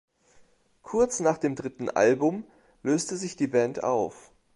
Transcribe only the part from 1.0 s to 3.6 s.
nach dem dritten Album löste sich die